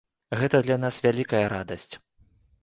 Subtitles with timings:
[0.39, 1.91] Гэта для нас вялікая радасць!